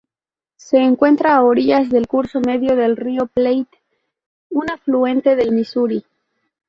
Se 0.55 0.77
encuentra 0.79 1.35
a 1.35 1.43
orillas 1.43 1.91
del 1.91 2.07
curso 2.07 2.39
medio 2.39 2.75
del 2.75 2.97
río 2.97 3.27
Platte, 3.27 3.83
un 4.49 4.71
afluente 4.71 5.35
del 5.35 5.51
Misuri. 5.51 6.03